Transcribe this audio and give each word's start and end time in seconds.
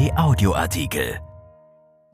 RP 0.00 0.16
Audioartikel. 0.16 1.20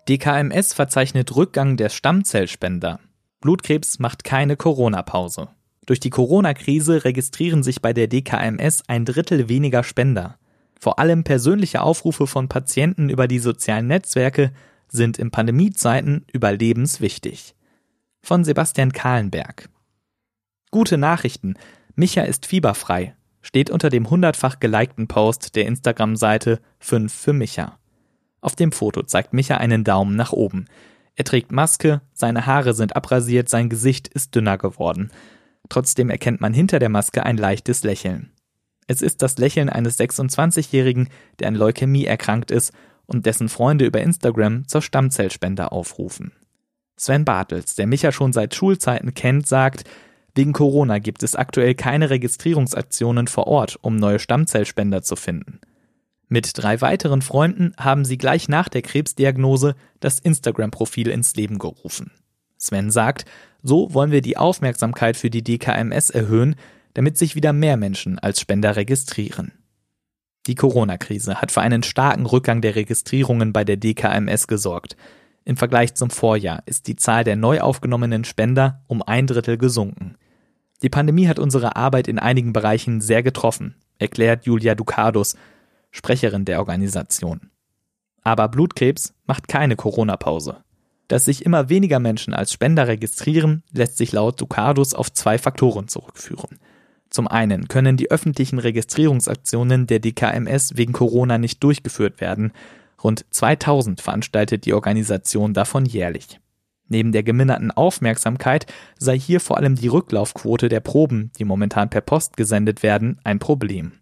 DKMS 0.09 0.73
verzeichnet 0.73 1.37
Rückgang 1.37 1.77
der 1.77 1.89
Stammzellspender. 1.89 2.99
Blutkrebs 3.41 4.01
macht 4.01 4.25
keine 4.25 4.57
Corona-Pause. 4.57 5.51
Durch 5.85 6.01
die 6.01 6.11
Corona-Krise 6.11 7.05
registrieren 7.05 7.63
sich 7.63 7.83
bei 7.83 7.93
der 7.93 8.09
DKMS 8.09 8.83
ein 8.89 9.05
Drittel 9.05 9.49
weniger 9.49 9.85
Spender. 9.85 10.37
Vor 10.81 10.99
allem 10.99 11.23
persönliche 11.23 11.81
Aufrufe 11.81 12.27
von 12.27 12.49
Patienten 12.49 13.09
über 13.09 13.29
die 13.29 13.39
sozialen 13.39 13.87
Netzwerke 13.87 14.53
sind 14.89 15.17
in 15.19 15.31
Pandemiezeiten 15.31 16.25
überlebenswichtig. 16.33 17.55
Von 18.21 18.43
Sebastian 18.45 18.93
Kahlenberg. 18.93 19.69
Gute 20.73 20.99
Nachrichten. 20.99 21.55
Micha 21.95 22.23
ist 22.23 22.47
fieberfrei. 22.47 23.15
Steht 23.47 23.71
unter 23.71 23.91
dem 23.91 24.11
hundertfach 24.11 24.59
gelikten 24.59 25.07
Post 25.07 25.55
der 25.55 25.67
Instagram-Seite 25.67 26.59
5 26.81 27.15
für 27.15 27.33
Micha. 27.33 27.79
Auf 28.41 28.57
dem 28.57 28.73
Foto 28.73 29.05
zeigt 29.05 29.33
Micha 29.33 29.59
einen 29.59 29.85
Daumen 29.85 30.17
nach 30.17 30.33
oben. 30.33 30.65
Er 31.15 31.25
trägt 31.25 31.53
Maske, 31.53 32.01
seine 32.13 32.47
Haare 32.47 32.75
sind 32.75 32.97
abrasiert, 32.97 33.49
sein 33.49 33.69
Gesicht 33.69 34.09
ist 34.09 34.35
dünner 34.35 34.59
geworden. 34.59 35.13
Trotzdem 35.69 36.11
erkennt 36.11 36.41
man 36.41 36.55
hinter 36.55 36.81
der 36.81 36.89
Maske 36.89 37.25
ein 37.25 37.37
leichtes 37.37 37.85
Lächeln. 37.85 38.33
Es 38.89 39.01
ist 39.01 39.23
das 39.23 39.39
Lächeln 39.39 39.69
eines 39.69 39.97
26-Jährigen, 40.01 41.09
der 41.39 41.47
an 41.47 41.55
Leukämie 41.55 42.05
erkrankt 42.05 42.51
ist 42.51 42.73
und 43.07 43.27
dessen 43.27 43.49
Freunde 43.49 43.87
über 43.87 44.01
Instagram 44.01 44.67
zur 44.67 44.83
Stammzellspende 44.83 45.71
aufrufen. 45.71 46.33
Sven 46.97 47.25
Bartels, 47.25 47.77
der 47.77 47.87
Micha 47.87 48.11
schon 48.11 48.33
seit 48.33 48.57
Schulzeiten 48.57 49.15
kennt, 49.15 49.47
sagt, 49.47 49.85
wegen 50.37 50.53
Corona 50.53 50.99
gibt 50.99 51.23
es 51.23 51.35
aktuell 51.35 51.75
keine 51.75 52.11
Registrierungsaktionen 52.11 53.27
vor 53.27 53.47
Ort, 53.47 53.79
um 53.81 53.97
neue 53.97 54.19
Stammzellspender 54.19 55.03
zu 55.03 55.17
finden. 55.17 55.61
Mit 56.29 56.51
drei 56.55 56.81
weiteren 56.81 57.23
Freunden 57.23 57.73
haben 57.79 58.05
sie 58.05 58.19
gleich 58.19 58.49
nach 58.49 58.69
der 58.69 58.83
Krebsdiagnose 58.83 59.75
das 60.01 60.19
Instagram-Profil 60.19 61.09
ins 61.09 61.35
Leben 61.37 61.59
gerufen. 61.59 62.11
Sven 62.59 62.91
sagt, 62.91 63.25
so 63.63 63.95
wollen 63.95 64.11
wir 64.11 64.23
die 64.23 64.37
Aufmerksamkeit 64.37 65.17
für 65.17 65.31
die 65.31 65.43
DKMS 65.43 66.11
erhöhen, 66.11 66.57
damit 66.95 67.17
sich 67.17 67.35
wieder 67.35 67.53
mehr 67.53 67.77
Menschen 67.77 68.19
als 68.19 68.41
Spender 68.41 68.77
registrieren. 68.77 69.53
Die 70.47 70.55
Corona-Krise 70.55 71.41
hat 71.41 71.53
für 71.53 71.61
einen 71.61 71.83
starken 71.83 72.27
Rückgang 72.27 72.61
der 72.61 72.77
Registrierungen 72.77 73.53
bei 73.53 73.65
der 73.65 73.77
DKMS 73.77 74.47
gesorgt. 74.47 74.97
Im 75.45 75.57
Vergleich 75.57 75.95
zum 75.95 76.11
Vorjahr 76.11 76.63
ist 76.67 76.89
die 76.89 76.97
Zahl 76.97 77.25
der 77.25 77.37
neu 77.37 77.61
aufgenommenen 77.61 78.25
Spender 78.25 78.83
um 78.87 79.03
ein 79.03 79.27
Drittel 79.27 79.59
gesunken. 79.59 80.17
Die 80.83 80.91
Pandemie 80.91 81.29
hat 81.29 81.39
unsere 81.39 81.77
Arbeit 81.77 82.09
in 82.09 82.19
einigen 82.19 82.53
Bereichen 82.53 83.01
sehr 83.01 83.23
getroffen, 83.23 83.77
erklärt 83.99 84.45
Julia 84.45 84.75
Ducados, 84.75 85.37
Sprecherin 85.91 86.45
der 86.45 86.59
Organisation. 86.59 87.51
Aber 88.23 88.49
Blutkrebs 88.49 89.15
macht 89.27 89.49
keine 89.49 89.77
Corona-Pause. 89.77 90.59
Dass 91.09 91.25
sich 91.25 91.47
immer 91.47 91.69
weniger 91.69 92.01
Menschen 92.01 92.35
als 92.35 92.53
Spender 92.53 92.89
registrieren, 92.89 93.63
lässt 93.73 93.97
sich 93.97 94.13
laut 94.13 94.41
Ducados 94.41 94.93
auf 94.93 95.13
zwei 95.13 95.39
Faktoren 95.39 95.89
zurückführen. 95.89 96.59
Zum 97.09 97.29
einen 97.29 97.69
können 97.69 97.97
die 97.97 98.11
öffentlichen 98.11 98.59
Registrierungsaktionen 98.59 99.87
der 99.87 100.01
DKMS 100.01 100.77
wegen 100.77 100.93
Corona 100.93 101.39
nicht 101.39 101.63
durchgeführt 101.63 102.21
werden. 102.21 102.53
Rund 103.03 103.25
2000 103.31 104.01
veranstaltet 104.01 104.67
die 104.67 104.75
Organisation 104.75 105.55
davon 105.55 105.87
jährlich. 105.87 106.41
Neben 106.89 107.13
der 107.13 107.23
geminderten 107.23 107.71
Aufmerksamkeit 107.71 108.67
sei 108.99 109.19
hier 109.19 109.41
vor 109.41 109.57
allem 109.57 109.75
die 109.75 109.89
Rücklaufquote 109.89 110.69
der 110.69 110.81
Proben, 110.81 111.31
die 111.39 111.45
momentan 111.45 111.91
per 111.91 112.01
Post 112.01 112.37
gesendet 112.37 112.83
werden, 112.83 113.19
ein 113.25 113.39
Problem. 113.39 113.93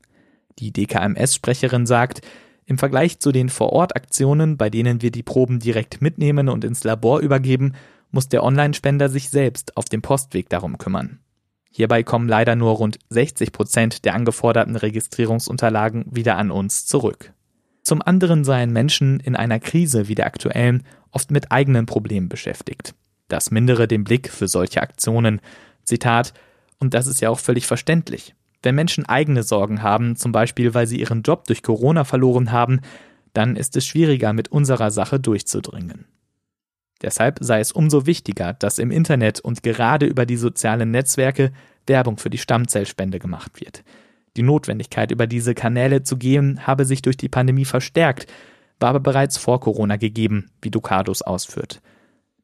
Die 0.58 0.72
DKMS-Sprecherin 0.72 1.86
sagt, 1.86 2.20
im 2.66 2.78
Vergleich 2.78 3.18
zu 3.18 3.32
den 3.32 3.48
Vorortaktionen, 3.48 4.56
bei 4.56 4.70
denen 4.70 5.02
wir 5.02 5.10
die 5.10 5.22
Proben 5.22 5.58
direkt 5.58 6.00
mitnehmen 6.00 6.48
und 6.48 6.64
ins 6.64 6.84
Labor 6.84 7.20
übergeben, 7.20 7.74
muss 8.10 8.28
der 8.28 8.42
Online-Spender 8.42 9.08
sich 9.08 9.28
selbst 9.28 9.76
auf 9.76 9.86
dem 9.86 10.02
Postweg 10.02 10.48
darum 10.48 10.78
kümmern. 10.78 11.18
Hierbei 11.70 12.04
kommen 12.04 12.28
leider 12.28 12.54
nur 12.54 12.72
rund 12.74 12.98
60 13.08 13.50
Prozent 13.50 14.04
der 14.04 14.14
angeforderten 14.14 14.76
Registrierungsunterlagen 14.76 16.04
wieder 16.08 16.36
an 16.36 16.52
uns 16.52 16.86
zurück. 16.86 17.32
Zum 17.82 18.00
anderen 18.00 18.44
seien 18.44 18.72
Menschen 18.72 19.20
in 19.20 19.34
einer 19.36 19.58
Krise 19.58 20.08
wie 20.08 20.14
der 20.14 20.26
aktuellen 20.26 20.84
oft 21.14 21.30
mit 21.30 21.52
eigenen 21.52 21.86
Problemen 21.86 22.28
beschäftigt. 22.28 22.94
Das 23.28 23.50
mindere 23.50 23.88
den 23.88 24.04
Blick 24.04 24.28
für 24.28 24.48
solche 24.48 24.82
Aktionen. 24.82 25.40
Zitat, 25.84 26.34
und 26.78 26.94
das 26.94 27.06
ist 27.06 27.20
ja 27.20 27.30
auch 27.30 27.38
völlig 27.38 27.66
verständlich. 27.66 28.34
Wenn 28.62 28.74
Menschen 28.74 29.06
eigene 29.06 29.42
Sorgen 29.42 29.82
haben, 29.82 30.16
zum 30.16 30.32
Beispiel 30.32 30.74
weil 30.74 30.86
sie 30.86 31.00
ihren 31.00 31.22
Job 31.22 31.46
durch 31.46 31.62
Corona 31.62 32.04
verloren 32.04 32.52
haben, 32.52 32.80
dann 33.32 33.56
ist 33.56 33.76
es 33.76 33.86
schwieriger, 33.86 34.32
mit 34.32 34.48
unserer 34.48 34.90
Sache 34.90 35.20
durchzudringen. 35.20 36.06
Deshalb 37.02 37.38
sei 37.40 37.60
es 37.60 37.72
umso 37.72 38.06
wichtiger, 38.06 38.54
dass 38.54 38.78
im 38.78 38.90
Internet 38.90 39.40
und 39.40 39.62
gerade 39.62 40.06
über 40.06 40.24
die 40.24 40.36
sozialen 40.36 40.90
Netzwerke 40.90 41.52
Werbung 41.86 42.16
für 42.16 42.30
die 42.30 42.38
Stammzellspende 42.38 43.18
gemacht 43.18 43.60
wird. 43.60 43.84
Die 44.36 44.42
Notwendigkeit, 44.42 45.10
über 45.10 45.26
diese 45.26 45.54
Kanäle 45.54 46.02
zu 46.02 46.16
gehen, 46.16 46.66
habe 46.66 46.84
sich 46.84 47.02
durch 47.02 47.16
die 47.16 47.28
Pandemie 47.28 47.66
verstärkt, 47.66 48.26
war 48.84 48.90
aber 48.90 49.00
bereits 49.00 49.38
vor 49.38 49.60
Corona 49.60 49.96
gegeben, 49.96 50.50
wie 50.60 50.70
Ducados 50.70 51.22
ausführt. 51.22 51.80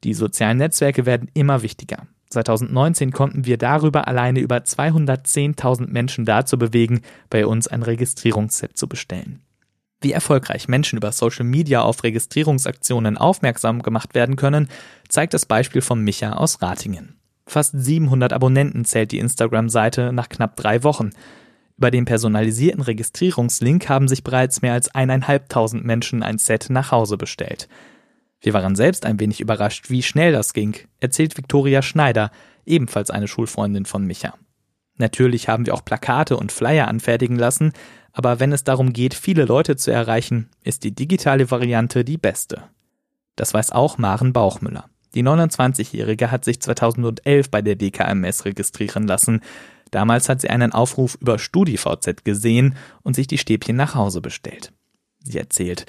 Die 0.03 0.15
sozialen 0.15 0.57
Netzwerke 0.57 1.05
werden 1.05 1.29
immer 1.35 1.61
wichtiger. 1.61 2.07
2019 2.31 3.11
konnten 3.11 3.45
wir 3.45 3.59
darüber 3.59 4.07
alleine 4.07 4.39
über 4.39 4.57
210.000 4.57 5.85
Menschen 5.91 6.25
dazu 6.25 6.57
bewegen, 6.57 7.01
bei 7.29 7.45
uns 7.45 7.67
ein 7.67 7.83
Registrierungsset 7.83 8.75
zu 8.75 8.87
bestellen. 8.87 9.43
Wie 10.01 10.13
erfolgreich 10.13 10.67
Menschen 10.67 10.97
über 10.97 11.11
Social 11.11 11.45
Media 11.45 11.83
auf 11.83 12.03
Registrierungsaktionen 12.03 13.19
aufmerksam 13.19 13.83
gemacht 13.83 14.15
werden 14.15 14.35
können, 14.35 14.67
zeigt 15.09 15.35
das 15.35 15.45
Beispiel 15.45 15.83
von 15.83 16.03
Micha 16.03 16.33
aus 16.33 16.59
Ratingen. 16.63 17.19
Fast 17.45 17.75
700 17.77 18.33
Abonnenten 18.33 18.83
zählt 18.83 19.11
die 19.11 19.19
Instagram-Seite 19.19 20.11
nach 20.11 20.27
knapp 20.27 20.55
drei 20.55 20.83
Wochen. 20.83 21.11
Über 21.81 21.89
den 21.89 22.05
personalisierten 22.05 22.83
Registrierungslink 22.83 23.89
haben 23.89 24.07
sich 24.07 24.23
bereits 24.23 24.61
mehr 24.61 24.73
als 24.73 24.93
eineinhalbtausend 24.93 25.83
Menschen 25.83 26.21
ein 26.21 26.37
Set 26.37 26.67
nach 26.69 26.91
Hause 26.91 27.17
bestellt. 27.17 27.67
Wir 28.39 28.53
waren 28.53 28.75
selbst 28.75 29.03
ein 29.03 29.19
wenig 29.19 29.41
überrascht, 29.41 29.89
wie 29.89 30.03
schnell 30.03 30.31
das 30.31 30.53
ging, 30.53 30.75
erzählt 30.99 31.37
Viktoria 31.37 31.81
Schneider, 31.81 32.29
ebenfalls 32.67 33.09
eine 33.09 33.27
Schulfreundin 33.27 33.85
von 33.85 34.05
Micha. 34.05 34.35
Natürlich 34.97 35.49
haben 35.49 35.65
wir 35.65 35.73
auch 35.73 35.83
Plakate 35.83 36.37
und 36.37 36.51
Flyer 36.51 36.87
anfertigen 36.87 37.35
lassen, 37.35 37.73
aber 38.13 38.39
wenn 38.39 38.51
es 38.51 38.63
darum 38.63 38.93
geht, 38.93 39.15
viele 39.15 39.45
Leute 39.45 39.75
zu 39.75 39.89
erreichen, 39.89 40.51
ist 40.63 40.83
die 40.83 40.93
digitale 40.93 41.49
Variante 41.49 42.05
die 42.05 42.19
beste. 42.19 42.61
Das 43.35 43.55
weiß 43.55 43.71
auch 43.71 43.97
Maren 43.97 44.33
Bauchmüller. 44.33 44.85
Die 45.15 45.23
29-Jährige 45.23 46.29
hat 46.29 46.45
sich 46.45 46.61
2011 46.61 47.49
bei 47.49 47.63
der 47.63 47.75
DKMS 47.75 48.45
registrieren 48.45 49.07
lassen. 49.07 49.41
Damals 49.91 50.29
hat 50.29 50.41
sie 50.41 50.49
einen 50.49 50.71
Aufruf 50.71 51.17
über 51.21 51.37
StudiVZ 51.37 52.23
gesehen 52.23 52.75
und 53.03 53.15
sich 53.15 53.27
die 53.27 53.37
Stäbchen 53.37 53.75
nach 53.75 53.93
Hause 53.93 54.21
bestellt. 54.21 54.71
Sie 55.23 55.37
erzählt, 55.37 55.85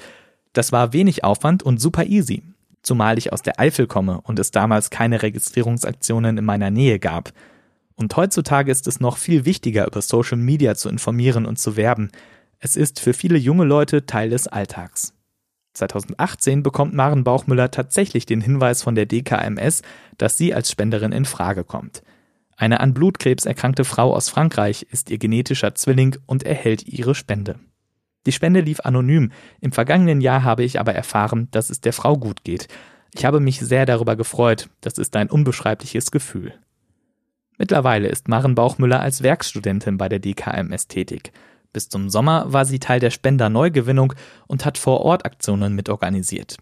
das 0.51 0.71
war 0.71 0.93
wenig 0.93 1.23
Aufwand 1.23 1.63
und 1.63 1.81
super 1.81 2.05
easy, 2.05 2.43
zumal 2.83 3.17
ich 3.17 3.33
aus 3.33 3.41
der 3.41 3.59
Eifel 3.59 3.87
komme 3.87 4.21
und 4.21 4.37
es 4.37 4.51
damals 4.51 4.89
keine 4.89 5.23
Registrierungsaktionen 5.23 6.37
in 6.37 6.45
meiner 6.45 6.69
Nähe 6.69 6.99
gab. 6.99 7.33
Und 7.95 8.15
heutzutage 8.15 8.71
ist 8.71 8.87
es 8.87 8.99
noch 8.99 9.17
viel 9.17 9.45
wichtiger, 9.45 9.87
über 9.87 10.01
Social 10.01 10.37
Media 10.37 10.75
zu 10.75 10.89
informieren 10.89 11.45
und 11.45 11.57
zu 11.57 11.75
werben. 11.75 12.11
Es 12.59 12.75
ist 12.75 12.99
für 12.99 13.13
viele 13.13 13.37
junge 13.37 13.63
Leute 13.63 14.05
Teil 14.05 14.29
des 14.29 14.47
Alltags. 14.47 15.13
2018 15.73 16.61
bekommt 16.61 16.93
Maren 16.93 17.23
Bauchmüller 17.23 17.71
tatsächlich 17.71 18.25
den 18.25 18.41
Hinweis 18.41 18.83
von 18.83 18.95
der 18.95 19.05
DKMS, 19.05 19.81
dass 20.17 20.37
sie 20.37 20.53
als 20.53 20.69
Spenderin 20.69 21.11
in 21.11 21.25
Frage 21.25 21.63
kommt. 21.63 22.03
Eine 22.57 22.79
an 22.79 22.93
Blutkrebs 22.93 23.45
erkrankte 23.45 23.83
Frau 23.83 24.15
aus 24.15 24.29
Frankreich 24.29 24.87
ist 24.91 25.09
ihr 25.09 25.17
genetischer 25.17 25.75
Zwilling 25.75 26.17
und 26.25 26.43
erhält 26.43 26.87
ihre 26.87 27.15
Spende. 27.15 27.59
Die 28.25 28.31
Spende 28.31 28.61
lief 28.61 28.79
anonym. 28.81 29.31
Im 29.59 29.71
vergangenen 29.71 30.21
Jahr 30.21 30.43
habe 30.43 30.63
ich 30.63 30.79
aber 30.79 30.93
erfahren, 30.93 31.49
dass 31.51 31.69
es 31.69 31.81
der 31.81 31.93
Frau 31.93 32.17
gut 32.17 32.43
geht. 32.43 32.67
Ich 33.13 33.25
habe 33.25 33.39
mich 33.39 33.59
sehr 33.59 33.85
darüber 33.85 34.15
gefreut. 34.15 34.69
Das 34.81 34.97
ist 34.97 35.15
ein 35.15 35.29
unbeschreibliches 35.29 36.11
Gefühl. 36.11 36.53
Mittlerweile 37.57 38.07
ist 38.07 38.27
Maren 38.27 38.55
Bauchmüller 38.55 38.99
als 38.99 39.21
Werkstudentin 39.23 39.97
bei 39.97 40.09
der 40.09 40.19
DKMS 40.19 40.87
tätig. 40.87 41.31
Bis 41.71 41.89
zum 41.89 42.09
Sommer 42.09 42.51
war 42.51 42.65
sie 42.65 42.79
Teil 42.79 42.99
der 42.99 43.09
Spender-Neugewinnung 43.09 44.13
und 44.47 44.65
hat 44.65 44.77
vor 44.77 45.01
Ort 45.01 45.25
Aktionen 45.25 45.75
mitorganisiert. 45.75 46.57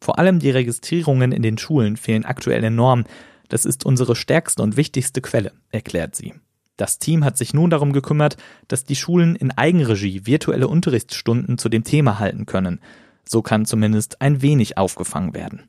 Vor 0.00 0.18
allem 0.18 0.38
die 0.38 0.50
Registrierungen 0.50 1.30
in 1.32 1.42
den 1.42 1.58
Schulen 1.58 1.96
fehlen 1.96 2.24
aktuell 2.24 2.64
enorm. 2.64 3.04
Das 3.52 3.66
ist 3.66 3.84
unsere 3.84 4.16
stärkste 4.16 4.62
und 4.62 4.78
wichtigste 4.78 5.20
Quelle, 5.20 5.52
erklärt 5.70 6.16
sie. 6.16 6.32
Das 6.78 6.98
Team 6.98 7.22
hat 7.22 7.36
sich 7.36 7.52
nun 7.52 7.68
darum 7.68 7.92
gekümmert, 7.92 8.38
dass 8.66 8.84
die 8.84 8.96
Schulen 8.96 9.36
in 9.36 9.50
Eigenregie 9.50 10.24
virtuelle 10.24 10.68
Unterrichtsstunden 10.68 11.58
zu 11.58 11.68
dem 11.68 11.84
Thema 11.84 12.18
halten 12.18 12.46
können. 12.46 12.80
So 13.24 13.42
kann 13.42 13.66
zumindest 13.66 14.22
ein 14.22 14.40
wenig 14.40 14.78
aufgefangen 14.78 15.34
werden 15.34 15.68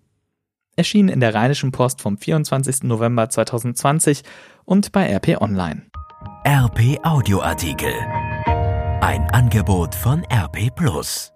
erschien 0.76 1.10
in 1.10 1.20
der 1.20 1.34
Rheinischen 1.34 1.72
Post 1.72 2.02
vom 2.02 2.18
24. 2.18 2.84
November 2.84 3.30
2020 3.30 4.24
und 4.66 4.92
bei 4.92 5.14
RP 5.14 5.42
Online. 5.42 5.84
RP 6.46 7.00
Audioartikel. 7.04 7.94
Ein 9.02 9.30
Angebot 9.32 9.94
von 9.96 10.24
RP 10.32 10.74
Plus. 10.76 11.33